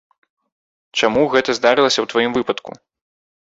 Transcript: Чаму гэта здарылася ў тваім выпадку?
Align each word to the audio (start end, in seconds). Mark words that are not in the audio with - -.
Чаму 1.01 1.21
гэта 1.35 1.55
здарылася 1.59 1.99
ў 2.05 2.13
тваім 2.15 2.31
выпадку? 2.39 2.69